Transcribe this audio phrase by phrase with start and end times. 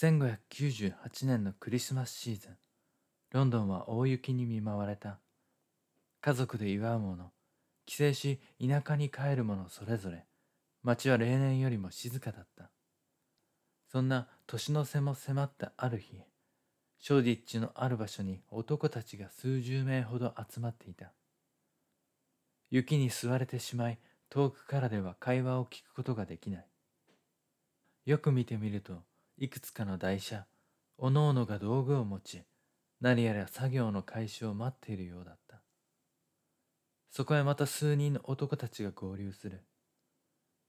[0.00, 2.56] 1598年のクリスマスシーズン。
[3.32, 5.18] ロンドンは大雪に見舞われた。
[6.20, 7.32] 家族で祝う者
[7.84, 10.24] 帰省し田舎に帰る者それぞれ。
[10.84, 12.70] 街は例年よりも静かだった。
[13.90, 16.14] そんな年の瀬も迫ったある日
[17.00, 21.12] ショーディッチのある場所に男たちが数十名ほど集まっていた。
[22.70, 23.98] 雪に吸われてしまい
[24.30, 26.66] 遠くからでは会話を聞くことができない。
[28.06, 29.07] よく見てみると
[29.40, 30.46] いくつかの台車
[30.96, 32.42] おのおのが道具を持ち
[33.00, 35.60] 何やら作業の開始を待っているようだった。
[37.08, 39.62] そこへまた数人の男たちが合流する。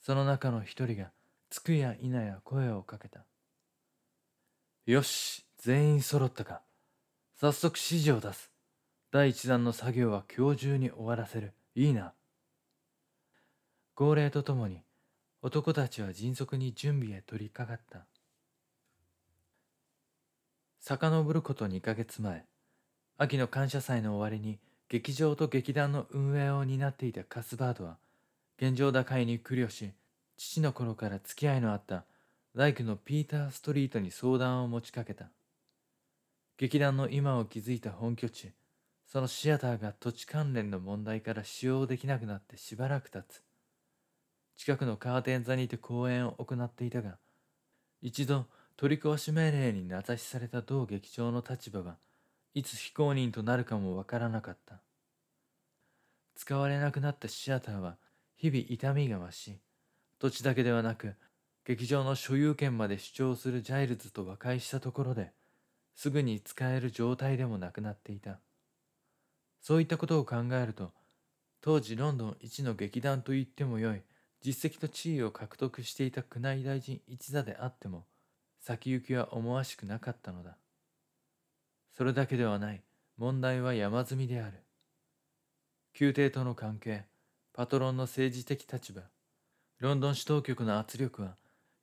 [0.00, 1.12] その中の一人が
[1.48, 3.24] つくや否や声をかけた。
[4.86, 6.62] よし全員揃ったか。
[7.38, 8.50] 早速指示を出す。
[9.12, 11.52] 第一弾の作業は今日中に終わらせる。
[11.76, 12.14] いいな。
[13.94, 14.82] 号令とともに
[15.40, 18.15] 男たちは迅速に準備へ取り掛かった。
[20.80, 22.44] 遡ること2ヶ月前
[23.18, 27.96] 秋の感謝祭の終わりに劇場と劇団の運営を担っていたカスバードは
[28.58, 29.92] 現状打開に苦慮し
[30.36, 32.04] 父の頃から付き合いのあった
[32.54, 35.30] 大工のピーター・ストリートに相談を持ちかけた。
[36.56, 38.50] 劇団の今を築いた本拠地
[39.06, 43.42] そのシアターが土地関連の問題から使用できなくなってしばらく経つ。
[44.56, 47.18] 近くのカーテン座にて公演を行っていたが
[48.00, 48.46] 一度
[48.76, 51.96] 取り壊し命令に名指しされた同劇場の立場は
[52.54, 54.80] いつ非公認となるかもわからなかった。
[56.34, 57.96] 使われなくなったシアターは
[58.36, 59.58] 日々痛みが増し
[60.18, 61.14] 土地だけではなく
[61.64, 65.32] 劇場の所有権まで主張するジャイルズと和解したところで
[65.94, 68.38] すぐに使える状態でもなくなっていた。
[69.62, 70.92] そういったことを考えると
[71.62, 74.02] 当時ロンドン一の劇団と言ってもよい
[74.42, 78.04] 実績と地位を獲得していた宮内大臣一座であっても
[78.66, 80.56] 先行きは思わしくなかったのだ。
[81.96, 82.82] それだけではない。
[83.16, 84.64] 問題は山積みである。
[86.00, 87.04] 宮廷との関係、
[87.52, 89.02] パトロンの政治的立場、
[89.78, 91.36] ロンドン市当局の圧力は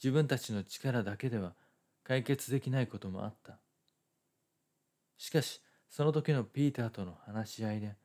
[0.00, 1.54] 自分たちの力だけでは
[2.04, 3.58] 解決できないこともあった。
[5.16, 5.60] しかし、
[5.90, 7.96] その時のピーターとの話し合いで、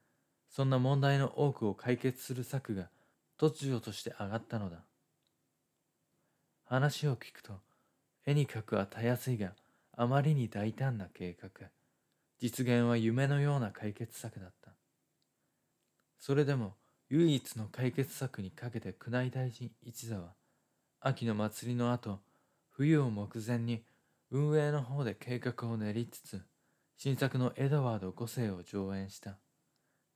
[0.49, 2.89] そんな問題の多くを解決する策が
[3.39, 4.77] 突如として上がったのだ。
[6.65, 7.61] 話を聞くと、
[8.25, 9.53] 絵に描くはたやすいが
[9.95, 11.49] あまりに大胆な計画。
[12.39, 14.71] 実現は夢のような解決策だった。
[16.19, 16.75] それでも
[17.09, 20.33] 唯一の解決策にかけて宮内大臣一座は
[20.99, 22.19] 秋の祭りの後
[22.69, 23.83] 冬を目前に
[24.31, 26.41] 運営の方で計画を練りつつ
[26.97, 29.37] 新作のエドワード5世を上演した。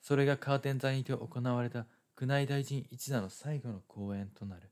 [0.01, 1.85] それがカーテン座にて行われた
[2.19, 4.71] 宮内大臣一座の最後の公演となる。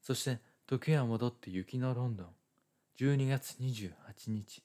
[0.00, 2.26] そして時は戻って雪のロンドン。
[2.98, 3.92] 12月28
[4.28, 4.62] 日。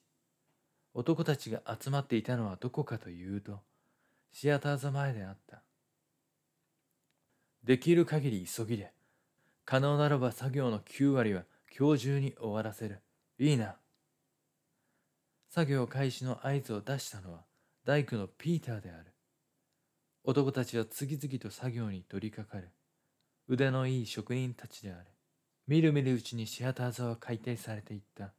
[0.94, 3.60] 男たちが集まっていたのはどこかというと
[4.32, 5.62] シアター座前であった。
[7.64, 8.92] できる限り急ぎで
[9.64, 11.44] 可能ならば作業の9割は
[11.76, 13.00] 今日中に終わらせる。
[13.38, 13.76] いいな。
[15.50, 17.40] 作業開始の合図を出したのは
[17.84, 19.12] 大工のピーターである。
[20.24, 22.70] 男たちは次々と作業に取り掛かる。
[23.48, 25.06] 腕のいい職人たちである。
[25.68, 28.32] みるみるうちにシアター座は解体されていった。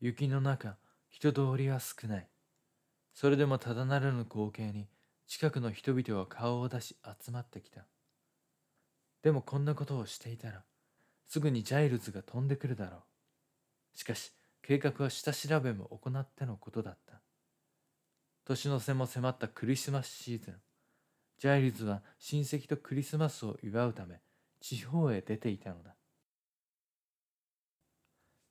[0.00, 0.76] 雪の中、
[1.08, 2.28] 人通りは少ない。
[3.12, 4.86] それでもただならぬ光景に
[5.26, 7.86] 近くの人々は顔を出し集まってきた。
[9.22, 10.62] でもこんなことをしていたら、
[11.26, 12.98] すぐにジャイルズが飛んでくるだろ
[13.94, 13.98] う。
[13.98, 14.32] しかし、
[14.62, 17.22] 計画は下調べも行ってのことだった。
[18.44, 20.54] 年の瀬も迫ったクリスマスシーズン。
[21.38, 24.20] ジャイルズは親戚とクリスマスを祝うため
[24.60, 25.96] 地方へ出ていたのだ。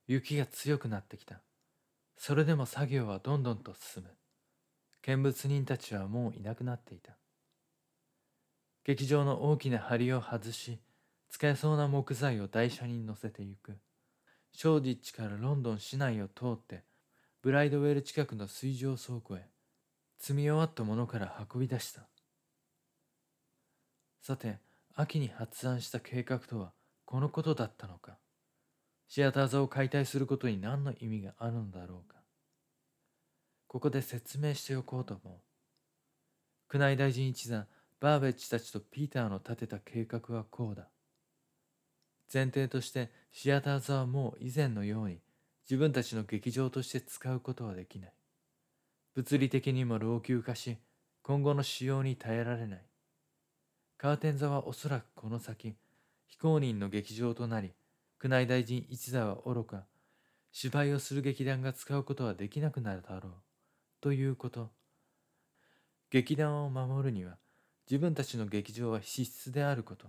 [0.07, 1.41] 雪が強くなってきた。
[2.17, 4.09] それでも作業はどんどんと進む。
[5.01, 7.17] 見物人たちはもういなくなっていた。
[8.85, 10.79] 劇場の大きな梁を外し、
[11.29, 13.77] 使えそうな木材を台車に乗せてゆく。
[14.51, 16.83] ショーディッチからロンドン市内を通って、
[17.41, 19.47] ブライドウェル近くの水上倉庫へ、
[20.19, 22.07] 積み終わったものから運び出した。
[24.21, 24.59] さて、
[24.95, 26.73] 秋に発案した計画とは
[27.05, 28.17] このことだったのか。
[29.13, 32.17] シアター座を解体することに何の意味があるのだろうか。
[33.67, 36.75] ここで説明しておこうと思う。
[36.75, 37.67] 宮内大臣一座
[37.99, 40.87] バーベッジたちとピーターの立てた計画はこうだ。
[42.33, 45.19] 前提としてシアター座はもう以前のように
[45.69, 48.13] 自分たちの劇場として使うことはできない。
[49.13, 50.79] 物理的にも老朽化し、
[51.21, 52.85] 今後の使用に耐えられない。
[53.95, 55.75] カーテン座はおそらくこの先、
[56.25, 57.73] 非公認の劇場となり、
[58.23, 59.83] 宮内大臣一座は愚か。
[60.53, 63.33] 芝居をする劇団が使うことはできなくなるだろう。
[63.99, 64.71] ということ。
[66.09, 67.37] 劇団を守るには
[67.89, 70.07] 自分たちの劇場は必須であること。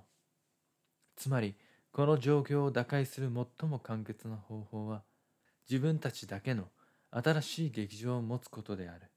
[1.16, 1.56] つまり
[1.90, 5.02] この状況を打開する最も簡潔な方法は
[5.68, 6.68] 自分たちだけの
[7.10, 9.10] 新しい劇場を持つことである。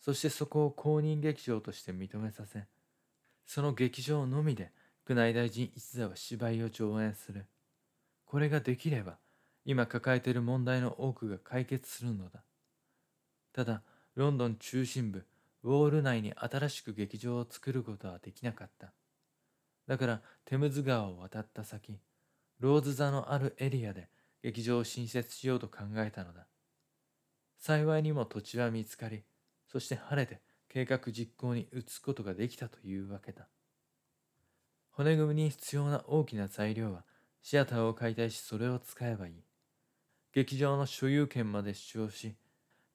[0.00, 2.66] そしてそこを公認劇場として認めさせ
[3.46, 4.70] その劇場のみで
[5.08, 7.46] 宮内大臣一座は芝居を上演する。
[8.26, 9.16] これができれば
[9.64, 12.44] 今抱えている問題の多くが解決するのだ。
[13.54, 13.82] ただ
[14.16, 15.24] ロンドン中心部
[15.62, 18.92] ウォール内に新しく劇場を作ることはできなかった。
[19.86, 21.98] だからテムズ川を渡った先
[22.60, 24.10] ローズ座のあるエリアで
[24.42, 26.46] 劇場を新設しようと考えたのだ。
[27.58, 29.22] 幸いにも土地は見つかり
[29.66, 33.48] そして晴れて計画実行に移すことができたというわけだ。
[34.98, 37.04] 骨組みに必要な大きな材料は
[37.40, 39.34] シアターを解体しそれを使えばいい。
[40.32, 42.34] 劇場の所有権まで主張し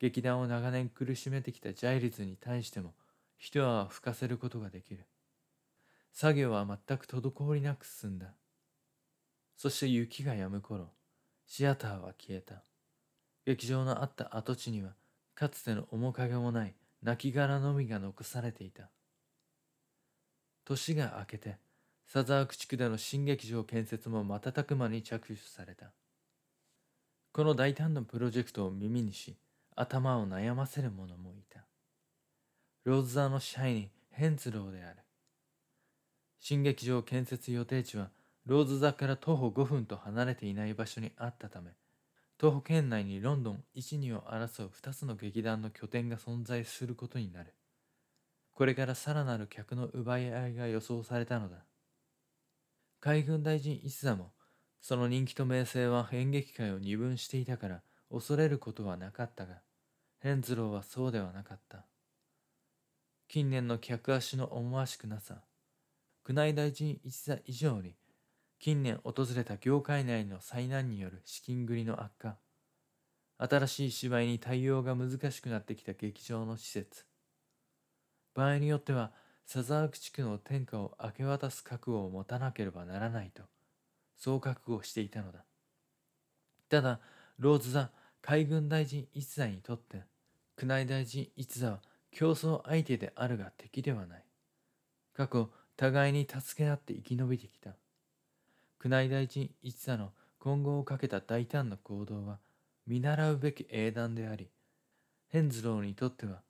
[0.01, 2.93] 劇団を長年苦しめてきたジャイルズに対しても
[3.37, 5.05] 一泡吹かせることができる。
[6.11, 8.33] 作業は全く滞りなく進んだ。
[9.55, 10.89] そして雪が止む頃
[11.47, 12.63] シアターは消えた。
[13.45, 14.95] 劇場のあった跡地には
[15.35, 18.89] かつての面影もない亡骸のみが残されていた。
[20.65, 21.62] 年が明けて
[22.13, 25.91] サザーク地区での新劇場建設も瞬く間に着手された
[27.31, 29.35] この大胆なプロジェクトを耳にし
[29.75, 31.65] 頭を悩ませる者もいた
[32.83, 34.97] ローズ座の支配人ヘンズローである
[36.39, 38.11] 新劇場建設予定地は
[38.45, 41.71] ローズ座から徒歩5分と離れていない場所にあったため
[42.37, 47.53] 徒歩圏内にロンドン1、2を争う2つの劇団の拠点が存在することになる。
[48.51, 51.63] これからさらなる客の奪い合いが予想されたのだ。
[53.03, 54.31] 海軍大臣一座も、
[54.79, 59.61] その人気と名声は演劇界を二分していたから恐れることはなかったが、
[60.19, 61.85] ヘンズローはそうではなかった。
[63.27, 65.41] 近年の客足の思わしくなさ、
[66.25, 67.97] 宮内大臣一座以上に
[68.57, 72.37] 近年訪れた業界内の災難による資金繰りの悪化
[73.37, 77.05] 新しい芝居に対応が難しくなってきた劇場の施設
[78.33, 79.11] 場合によっては
[79.45, 83.43] サザーク地区の天下を明け渡す覚悟を持たなければならないと
[84.17, 85.43] そう覚悟していたのだ。
[86.69, 86.99] ただ
[87.37, 87.91] ローズ座
[88.21, 90.03] 海軍大臣一座にとって
[90.61, 91.81] 宮内大臣一座は
[92.11, 94.23] 競争相手であるが敵ではない。
[95.15, 97.71] 過去互いに助け合って生き延びてきた。
[98.83, 102.39] 宮内大臣一座の今後をかけた大胆な行動は
[102.85, 104.49] 見習うべき英断であり、
[105.29, 106.41] ヘンズローにとっては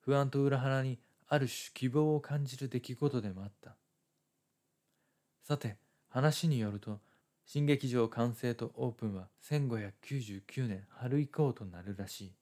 [0.00, 3.76] 不安と裏腹にある種希望を感じる出来事でもあった。
[5.42, 5.76] さて、
[6.08, 7.00] 話によると、
[7.44, 12.32] 新劇場完成とオープンは1599年春以降となるらしい。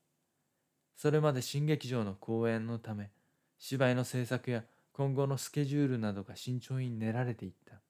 [0.97, 3.11] それまで新劇場の公演のため、
[3.59, 7.81] 芝居の制作や今後のスケジュールなどが慎重に練られていった。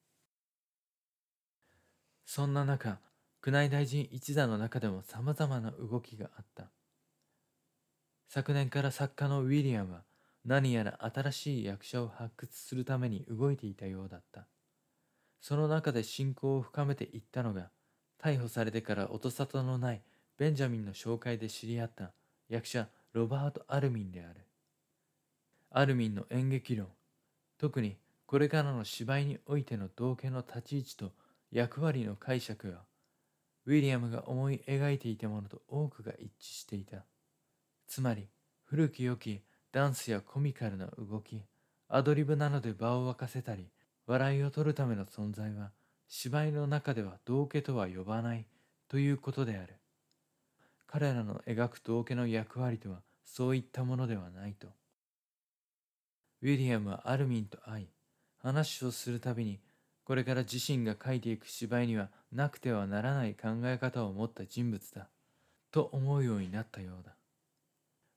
[2.24, 2.98] そんな中、
[3.44, 6.70] 宮内大臣一座の中でも様々な動きがあった。
[8.28, 10.02] 昨年から作家のウィリアムは
[10.44, 14.46] 何やら新しい役者を発掘するために動いていたようだった。
[15.40, 17.70] その中で親交を深めていったのが、
[18.22, 20.02] 逮捕されてから音沙汰のない
[20.38, 22.12] ベンジャミンの紹介で知り合った
[22.48, 24.46] 役者ロバート・アルミンである。
[25.70, 26.88] アルミンの演劇論、
[27.58, 27.96] 特に
[28.26, 31.12] これからの芝居においての道家の立ち位置と
[31.52, 32.84] 役割の解釈は
[33.66, 37.04] ウィリアムが思い描いていたものと多くが一致していた
[37.86, 38.28] つまり
[38.64, 39.42] 古き良き
[39.74, 41.42] ダンスやコミカルな動き
[41.88, 43.66] アドリブなどで場を沸かせたり
[44.06, 45.72] 笑いを取るための存在は
[46.06, 48.46] 芝居の中では道家とは呼ばない
[48.86, 49.74] ということである。
[50.86, 54.68] 彼らの描く道家の役割とはそういったものではないと。
[56.42, 57.88] ウィリアムはアルミンと会い
[58.38, 59.58] 話をするたびに
[60.04, 65.08] これから自身が書いていく芝居にはなくてはならない考え方を持った人物だ
[65.72, 67.16] と思うようになったようだ。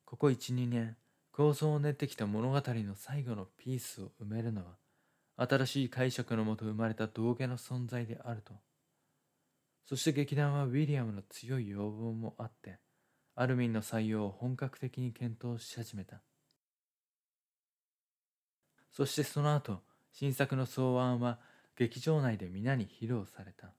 [0.06, 0.96] ここ12年
[1.38, 8.54] 構想を練ってきた物語の最後のピースを埋めるのは新しい解釈のもと生まれた道家の存在であると。
[9.86, 12.80] そして劇団はウィリアムの強い要望もあって
[13.36, 16.24] アルミンの採用を本格的に検討し始めた。
[18.90, 21.38] そしてその後新作の草案は
[21.76, 23.76] 劇場内で皆に披露された。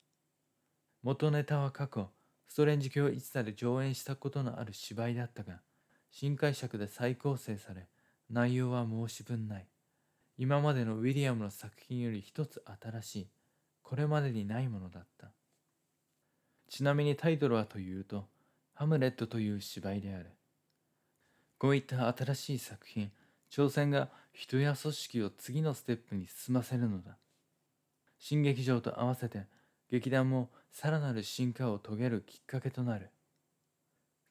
[1.02, 2.08] 元ネタは過去
[2.46, 5.58] ストレンジ教一座で上演したことのある芝居だったが
[6.10, 7.88] 新解釈で再構成され
[8.30, 9.68] 内容は申し分ない。
[10.36, 13.28] 今までのウィリアムの作品より一つ新しい。
[13.82, 15.32] これまでにないものだった。
[16.68, 18.28] ちなみにタイトルはというと
[18.74, 20.30] 「ハムレット」という芝居である。
[21.56, 23.10] こういった新しい作品
[23.50, 27.18] 挑戦が人や組織を次のステップに進ませるのだ。
[28.18, 29.46] 新劇場と合わせて
[29.88, 33.10] 劇団もさらなる進化を遂げるきっかけとなる。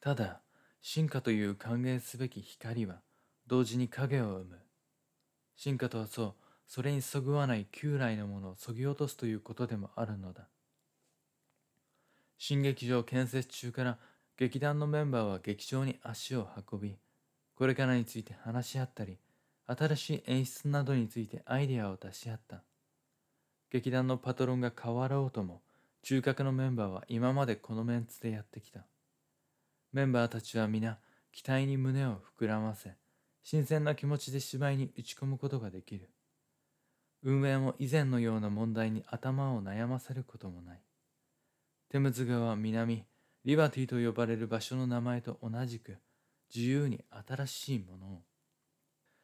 [0.00, 0.40] ただ
[0.80, 3.00] 進化という歓迎すべき光は
[3.46, 4.58] 同時に影を生む。
[5.56, 6.34] 進化とはそう
[6.66, 10.48] それにそぐわない旧来のものをそぎ落とすということでもあるのだ。
[12.36, 13.98] 新劇場建設中から
[14.36, 16.96] 劇団のメンバーは劇場に足を運び
[17.56, 19.18] これからについて話し合ったり
[19.66, 22.62] 新しい演出などについてアイデアを出し合った。
[23.70, 25.60] 劇団のパトロンが変わろうとも
[26.02, 28.86] 中核のメンバーは今までこのメンツでやってきた。
[29.92, 30.98] メンバーたちは皆
[31.32, 32.94] 期待に胸を膨らませ
[33.42, 36.10] 新鮮な気持ちで芝居に打ち込むことができる。
[37.22, 40.82] 運営も以前のような問題に頭を悩ませることもない。
[41.88, 43.04] テムズ川南
[43.46, 45.96] リバティと呼ばれる場所の名前と同じく
[46.54, 48.22] 自由に新しいものを。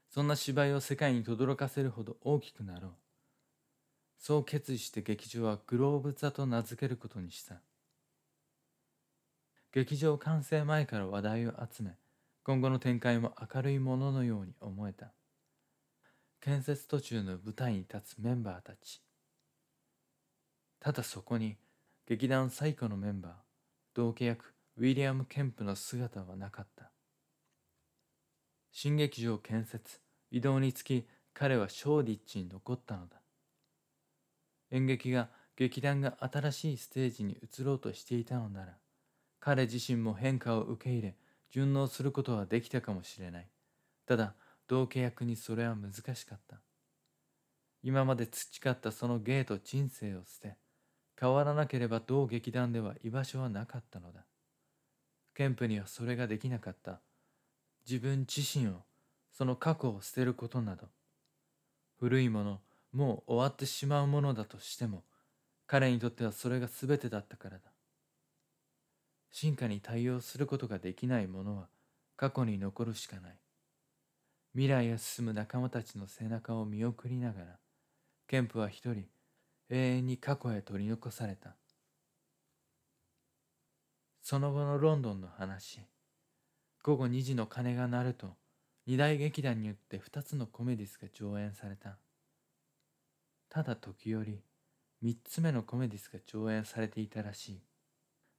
[0.08, 2.92] そんな芝居を世界に轟かせるほど大きくなろう。
[4.16, 7.56] そう決意して劇場はグローブ座と名付けることにした。
[9.74, 11.96] 劇場完成前から話題を集め
[12.44, 15.12] 今後の展開も明るいもののように思えた。
[16.40, 19.02] 建設途中の舞台に立つメンバーたち。
[20.78, 21.56] ただそこに
[22.06, 23.32] 劇団最古のメンバー
[23.94, 26.92] 同契約ウィリアム・ケンプの姿はなかった。
[28.70, 29.98] 新劇場建設
[30.30, 33.16] 移動につき彼はショーディッチに残ったのだ。
[34.70, 38.76] 演劇が劇団が新しいステージに移ろうとしていたのなら
[39.44, 41.16] 彼自身も変化を受け入れ
[41.50, 43.48] 順応することはできたかもしれない。
[44.06, 44.34] ただ、
[44.66, 46.62] 同契約にそれは難しかった。
[47.82, 50.56] 今まで培ったその芸と人生を捨て、
[51.20, 54.24] 変わらなければ同劇団では居場所はなかったのだ。
[55.34, 57.02] ケンプにはそれができなかった。
[57.86, 58.76] 自分自身を、
[59.30, 60.86] その過去を捨てることなど、
[61.98, 62.60] 古いもの、
[62.92, 65.04] もう終わってしまうものだとしても、
[65.66, 67.73] 彼にとってはそれが全てだったからだ。
[69.34, 71.66] 進化に対応することができないものは
[72.16, 73.36] 過去に残るしかない。
[74.52, 77.58] 未来へ進む仲間たちの背中を見送りながら、
[78.28, 79.06] ケンプは一人
[79.70, 81.56] 永遠に過去へ取り残された。
[84.22, 85.80] その後のロンドンの話。
[86.84, 88.36] 午後2時の鐘が鳴ると、
[88.86, 91.98] 二大劇団によって二つのコメディスが上演された。
[93.48, 94.44] ただ時折、
[95.02, 97.73] 三つ目のコメディスが上演されていたらしい。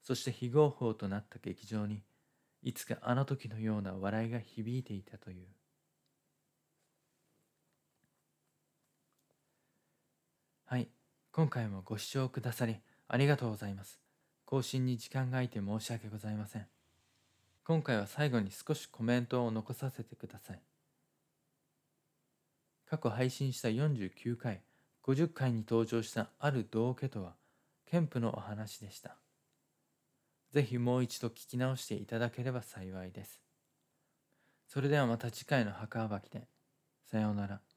[0.06, 2.04] そして非合法となった劇場に
[2.62, 5.48] いつかあの時のような笑いが響いていたという。
[10.66, 10.88] はい
[11.32, 14.00] 今回もご視聴くださりありがとうございます。
[14.46, 16.68] 更新に時間が空いて申し訳ございません。
[17.64, 20.62] 今回は最後に少しコメントを残させてください。
[22.86, 24.62] 過去配信した49回
[25.02, 27.34] 50回に登場したある道家とは
[27.88, 29.18] ケンプのお話でした。
[30.56, 33.42] ぜひもう一度聞き直していただければ幸いです。
[34.70, 36.48] それではまた次回の墓暴きで。
[37.04, 37.75] さようなら。